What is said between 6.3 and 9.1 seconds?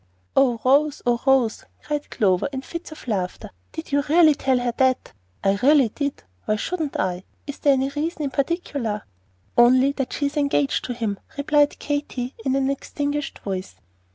Why shouldn't I? Is there any reason in particular?"